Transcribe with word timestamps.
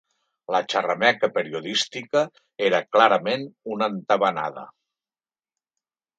La 0.53 0.59
xerrameca 0.73 1.29
periodística 1.35 2.23
era 2.69 2.81
clarament 2.97 3.45
una 3.77 3.91
entabanada 3.99 4.67